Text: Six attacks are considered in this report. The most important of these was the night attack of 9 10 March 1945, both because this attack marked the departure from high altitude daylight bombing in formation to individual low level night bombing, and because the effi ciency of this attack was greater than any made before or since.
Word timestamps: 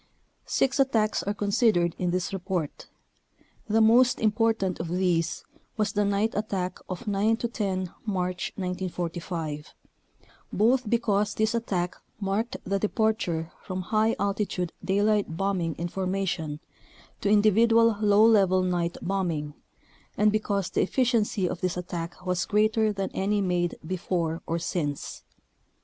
Six 0.47 0.79
attacks 0.79 1.21
are 1.21 1.33
considered 1.35 1.93
in 1.99 2.09
this 2.09 2.33
report. 2.33 2.87
The 3.67 3.81
most 3.81 4.19
important 4.19 4.79
of 4.79 4.87
these 4.89 5.43
was 5.77 5.93
the 5.93 6.03
night 6.03 6.33
attack 6.33 6.79
of 6.89 7.05
9 7.07 7.37
10 7.37 7.93
March 8.07 8.51
1945, 8.55 9.75
both 10.51 10.89
because 10.89 11.35
this 11.35 11.53
attack 11.53 11.97
marked 12.19 12.57
the 12.63 12.79
departure 12.79 13.51
from 13.61 13.81
high 13.93 14.15
altitude 14.17 14.73
daylight 14.83 15.37
bombing 15.37 15.75
in 15.75 15.87
formation 15.87 16.61
to 17.21 17.29
individual 17.29 17.95
low 18.01 18.25
level 18.25 18.63
night 18.63 18.97
bombing, 19.03 19.53
and 20.17 20.31
because 20.31 20.71
the 20.71 20.81
effi 20.81 21.03
ciency 21.03 21.47
of 21.47 21.61
this 21.61 21.77
attack 21.77 22.25
was 22.25 22.45
greater 22.47 22.91
than 22.91 23.11
any 23.13 23.39
made 23.39 23.75
before 23.85 24.41
or 24.47 24.57
since. 24.57 25.21